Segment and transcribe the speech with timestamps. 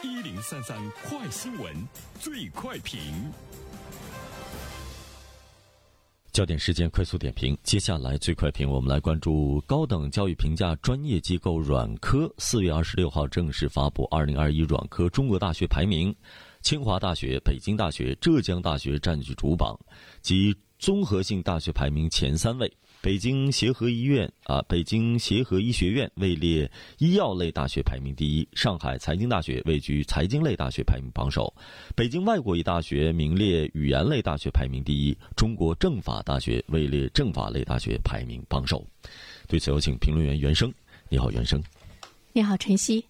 [0.00, 1.74] 一零三三快新闻，
[2.20, 3.00] 最快评。
[6.30, 16.14] 焦点时间快速点评，接下来最快评，我们来关注高等教育评价专业机构软科四月二十六号正式发布二零二一软科中国大学排名，
[16.62, 19.76] 清华大学、北京大学、浙江大学占据主榜，
[20.22, 22.72] 及综合性大学排名前三位。
[23.00, 26.68] 北京协和医院啊，北京协和医学院位列
[26.98, 31.52] 医药类大学排名第一，上海财经大学位居财经类大学排名榜首，
[31.94, 38.84] 北京外国语大学名列语言类大学排名第一，中国政法大学位列政法类大学排名榜首。
[39.46, 40.72] 对此，有请评论员袁生。
[41.08, 41.62] 你好，袁生。
[42.32, 43.04] 你好，晨曦。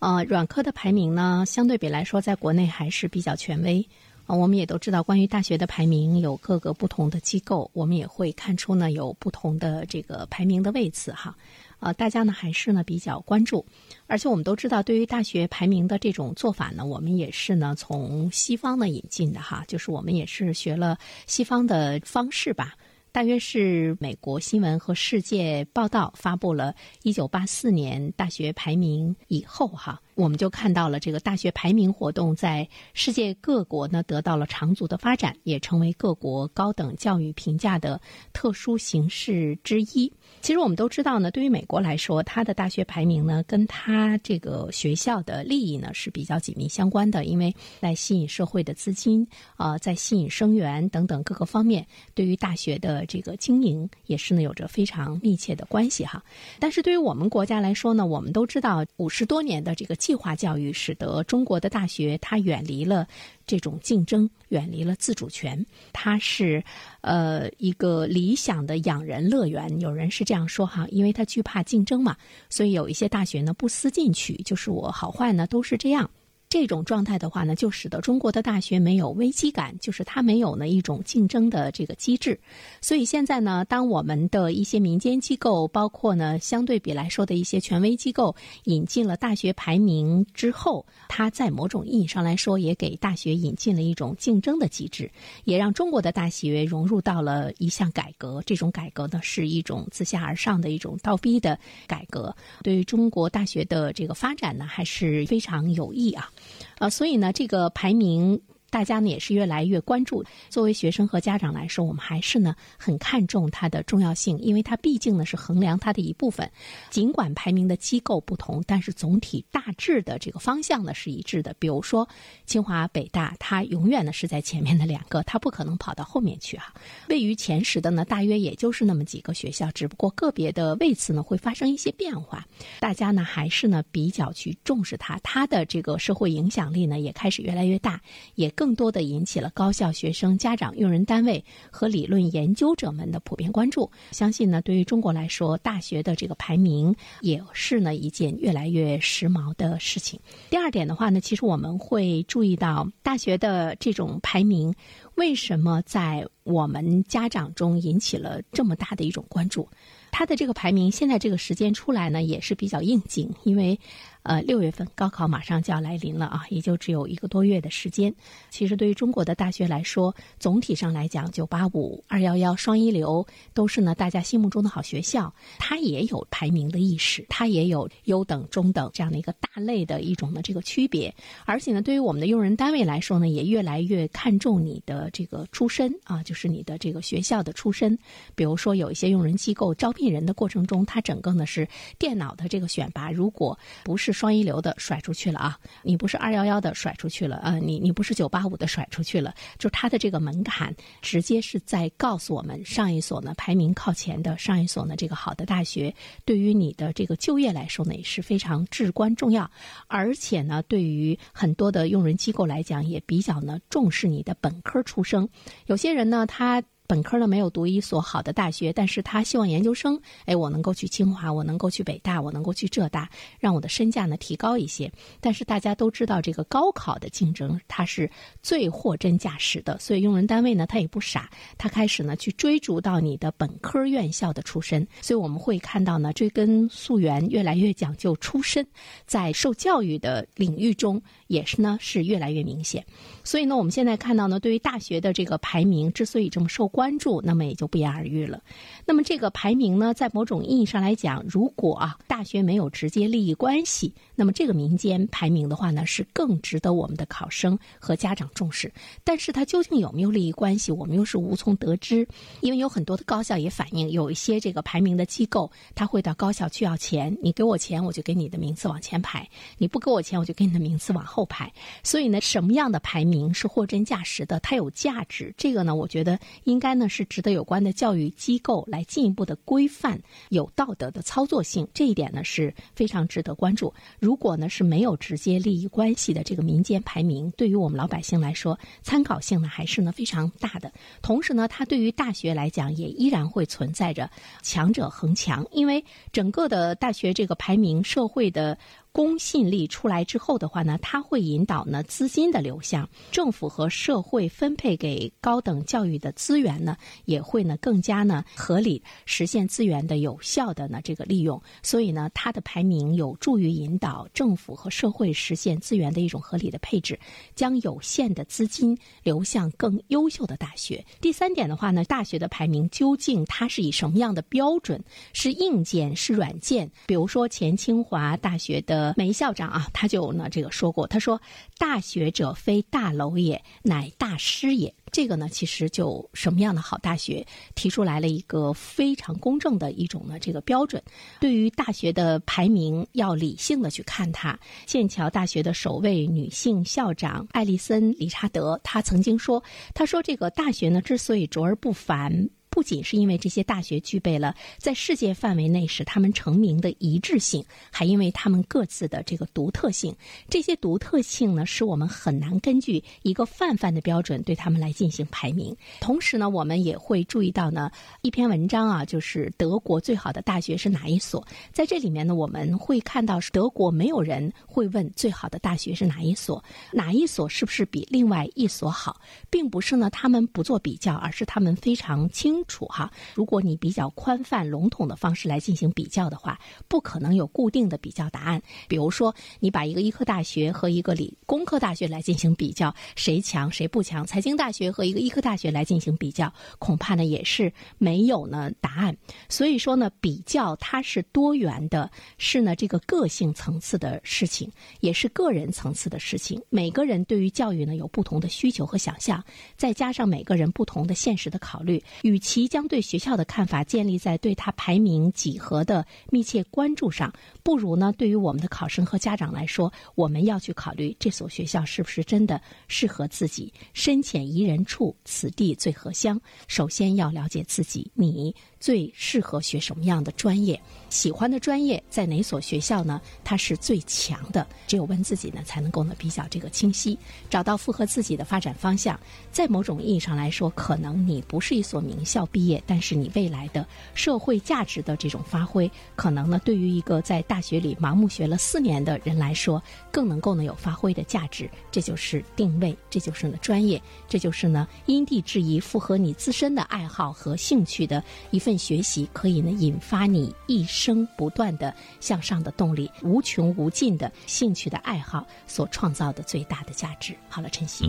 [0.00, 3.86] 呃，软科的排名呢，相对比来说，在国内还是比较权威。
[4.28, 11.34] 啊，我们也都知道，关于大学的排名有各个不同的机构，我们也会看出呢有不同的这个排名的位次哈。
[11.80, 13.64] 呃，大家呢还是呢比较关注，
[14.06, 22.74] 而且我们都知道，对于大学排名的这种做法呢，我们也是呢从西方呢引进的哈，就是我们也是学了西方的方式吧。
[23.10, 38.00] 大约是美国新闻和世界报道发布了1984年大学排名以后，哈，我们就看到了这个大学排名活动在世界各国呢得到了长足的发展，也成为各国高等教育评价的
[38.32, 40.12] 特殊形式之一。
[40.40, 52.98] 其实我们都知道呢，对于美国来说，它的大学排名呢跟它这个学校的利益呢是比较紧密相关的，因为在吸引社会的资金啊，在吸引生源等等各个方面，对于大学的。
[53.08, 56.22] 这个经营也是呢，有着非常密切的关系哈。
[56.58, 63.06] 但是对于我们国家来说呢，我们都知道五十多年的这个计划教育，使得中国的大学它远离了
[63.46, 65.62] 这种竞争，远离了自主权。
[65.92, 66.64] 它是
[67.02, 72.16] 呃一个理想的养人乐园，有人是这样说哈，因为他惧怕竞争嘛，
[72.48, 76.08] 所以有一些大学呢不思进取，就是我好坏呢都是这样。
[76.48, 82.40] 这种状态的话呢，就使得中国的大学没有危机感，就是它没有呢一种竞争的这个机制。
[82.80, 95.10] 所以现在呢，当我们的一些民间机构，包括呢相对比来说的一些权威机构，引进了大学排名之后，它在某种意义上来说，也给大学引进了一种竞争的机制，
[95.44, 98.42] 也让中国的大学融入到了一项改革。
[98.46, 106.30] 这种改革呢，是一种自下而上的一种倒逼的改革，对于中国大学的这个发展呢，还是非常有益啊。
[106.78, 108.40] 啊，所以呢，这个排名。
[108.70, 110.24] 大家呢也是越来越关注。
[110.50, 116.50] 作为学生和家长来说，我们还是呢很看重它的重要性，因为它毕竟呢是衡量它的一部分。
[116.90, 121.54] 尽管排名的机构不同，但是总体大致的这个方向呢是一致的。
[121.58, 122.06] 比如说
[122.44, 126.74] 清华、北大，它永远呢是在前面的两个，它不可能跑到后面去啊。
[127.08, 132.44] 位于前十的呢，大约也就是那么几个学校，只不过个别的位次呢会发生一些变化。
[132.80, 137.98] 大家呢还是呢比较去重视它，它的这个社会影响力呢也开始越来越大，
[138.34, 138.52] 也。
[138.58, 143.88] 更多的引起了高校、学生、家长、用人单位和理论研究者们的普遍关注。
[144.10, 150.18] 相信呢，对于中国来说，大学的这个排名也是呢一件越来越时髦的事情。
[150.50, 154.74] 第二点的话呢，其实我们会注意到大学的这种排名
[155.14, 159.68] 为什么在我们家长中引起了这么大的一种关注。
[160.10, 163.78] 它的这个排名现在这个时间出来呢，也是比较应景，因为。
[164.24, 168.14] 呃，六月份高考马上就要来临了啊，也就只有一个多月的时间。
[168.50, 175.32] 其实对于中国的大学来说，总体上来讲，九八五、二幺幺、双一流都是呢大家心目中的好学校。
[175.58, 181.14] 它也有排名的意识，它也有优等、中等这样的一个大类的一种的这个区别。
[181.46, 187.96] 而且呢，对于我们的用人单位来说呢，也越来越看重你的这个出身啊，就是你的这个学校的出身。
[188.34, 191.66] 比如说，有一些用人机构招聘人的过程中，它整个呢是
[191.98, 195.58] 电脑的这个选拔，如果不是双一流的甩出去了啊！
[195.82, 197.58] 你不是二幺幺的甩出去了啊！
[197.58, 200.72] 你你不是九八五的甩出去了，就他的这个门槛
[201.02, 205.92] 直接是在告诉我们，上一所呢排名靠前的上一所呢这个好的大学，
[206.24, 209.50] 对于你的这个就业来说呢也是非常至关重要，
[209.88, 215.28] 而且呢对于很多的用人机构来讲也比较呢重视你的本科出生，
[215.66, 216.62] 有些人呢他。
[216.88, 223.06] 本科呢没有读一所好的大学，但是他希望研究生，哎，我能够去清华，我能够去北大，我能够去浙大，
[223.38, 224.90] 让我的身价呢提高一些。
[225.20, 228.10] 但是大家都知道，这个高考的竞争它是
[228.42, 234.88] 最货真价实的，所以用人单位呢他也不傻，他开始呢去追逐到你的本科院校的出身。
[235.02, 238.66] 所以我们会看到呢，追根溯源，越来越讲究出身，
[239.04, 242.82] 在受教育的领域中也是呢是越来越明显。
[243.22, 246.66] 所以呢，我们现在看到呢，对于大学的这个排名之所以这么受。
[246.78, 248.40] 关注，那么也就不言而喻了。
[248.86, 258.72] 那么这个排名呢，在某种意义上来讲，如果啊大学没有直接利益关系，那么这个民间排名的话呢，是更值得我们的考生和家长重视。
[259.02, 262.06] 但是它究竟有没有利益关系，我们又是无从得知，
[262.42, 269.24] 因为有很多的高校也反映，有一些这个排名的机构，他会到高校去要钱，你给我钱，我就给你的名次往前排；
[269.56, 271.52] 你不给我钱，我就给你的名次往后排。
[271.82, 274.38] 所以呢，什么样的排名是货真价实的？
[274.38, 279.98] 它有价值，这个呢，我觉得应该该呢是值得有关的教育机构来进一步的规范，
[280.28, 283.72] 有道德的操作性，这一点呢是非常值得关注。
[283.98, 290.70] 如果呢是没有直接利益关系的这个民间排名，对于我们老百姓来说，参考性呢还是呢非常大的。
[291.00, 294.10] 同时呢，它对于大学来讲也依然会存在着
[294.42, 295.82] 强者恒强，因为
[296.12, 298.58] 整个的大学这个排名，社会的。
[298.98, 311.40] 公信力出来之后的话呢，它会引导呢资金的流向，政府和社会分配给高等教育的资源呢，也会呢更加呢合理，实现资源的有效的呢这个利用。
[311.62, 316.98] 所以呢，它的排名有助于引导政府和社会实现资源的一种合理的配置，
[317.36, 320.84] 将有限的资金流向更优秀的大学。
[321.00, 324.82] 第三点的话呢，大学的排名究竟它是以什么样的标准？
[325.12, 326.68] 是硬件是软件？
[326.88, 328.87] 比如说前清华大学的。
[328.96, 331.20] 梅校长啊，他就呢这个说过，他说
[331.58, 340.82] ：“大学者非大楼也，乃大师也。”这个呢，其实就什么样的好大学提出来了一个非常公正的一种呢这个标准。
[341.20, 344.38] 对于大学的排名，要理性的去看它。
[344.64, 349.42] 剑桥大学的首位女性校长艾丽森·理查德，她曾经说
[349.74, 359.94] ：“她说这个大学呢之所以卓而不凡。”不仅是因为这些大学具备了在世界范围内使他们成名的一致性，还因为他们各自的这个独特性。
[360.28, 365.56] 这些独特性呢，使我们很难根据一个泛泛的标准对他们来进行排名。
[365.78, 367.70] 同时呢，我们也会注意到呢，
[368.02, 371.24] 一篇文章啊，就是德国最好的大学是哪一所？
[371.52, 379.00] 在这里面呢，我们会看到德国没有人会问最好的大学是哪一所，哪一所是不是比另外一所好，
[379.30, 382.44] 并不是呢他们不做比较，而是他们非常清。
[382.48, 386.36] 处哈，如果你比较宽泛笼统的方式来进行比较的话，
[386.66, 388.42] 不可能有固定的比较答案。
[388.66, 394.04] 比如说，你把一个医科大学和一个理工科大学来进行比较，谁强谁不强？
[394.06, 398.96] 财经大学和一个医科大学来进行比较，恐怕呢也是没有呢答案。
[399.28, 404.50] 所以说呢，比较它是多元的，是呢这个个性层次的事情，
[404.80, 406.42] 也是个人层次的事情。
[406.48, 409.22] 每个人对于教育呢有不同的需求和想象，
[409.56, 412.37] 再加上每个人不同的现实的考虑，与其。
[412.38, 417.12] 即将对学校的看法建立在对他排名几何的密切关注上，
[417.42, 417.92] 不如呢？
[417.98, 423.52] 对于我们的考生和家长来说，我们要去考虑这所学校是不是真的适合自己。
[423.74, 426.20] 深浅宜人处，此地最合乡。
[426.46, 428.32] 首先要了解自己，你。
[428.60, 430.60] 最适合学什么样的专业？
[430.90, 433.00] 喜欢的专业在哪所学校呢？
[433.22, 434.44] 它是最强的。
[434.66, 436.98] 只有问自己呢，才能够呢比较这个清晰，
[437.30, 438.98] 找到符合自己的发展方向。
[439.30, 451.48] 在某种意义上来说，可能你不是一所名校毕业，但是你未来的社会价值的这种发挥，可能呢对于一个在大学里盲目学了四年的人来说，更能够呢有发挥的价值。
[451.72, 458.58] 这就是定位，这就是呢专业，这就是呢因地制宜、符合你自身的爱好和兴趣的一份。
[458.58, 467.16] 学习可以呢引发你一生不断的向上的动力，无穷无尽的兴趣的爱好所创造的最大的价值。
[467.28, 467.88] 好了，晨曦，